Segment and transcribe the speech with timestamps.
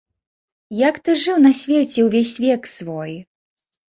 [0.77, 3.13] Як ты жыў на свеце ўвесь век свой?